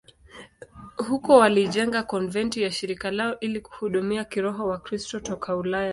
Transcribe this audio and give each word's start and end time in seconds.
Huko 1.09 1.37
walijenga 1.37 2.03
konventi 2.03 2.61
ya 2.61 2.71
shirika 2.71 3.11
lao 3.11 3.39
ili 3.39 3.61
kuhudumia 3.61 4.23
kiroho 4.23 4.67
Wakristo 4.67 5.19
toka 5.19 5.55
Ulaya 5.55 5.89
tu. 5.89 5.89